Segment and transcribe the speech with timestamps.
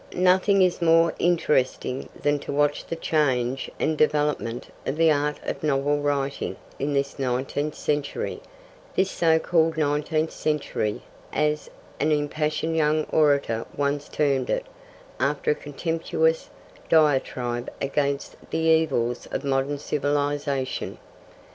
[0.15, 5.61] Nothing is more interesting than to watch the change and development of the art of
[5.61, 8.39] novel writing in this nineteenth century
[8.95, 11.69] 'this so called nineteenth century,' as
[11.99, 14.65] an impassioned young orator once termed it,
[15.19, 16.49] after a contemptuous
[16.89, 20.97] diatribe against the evils of modern civilisation.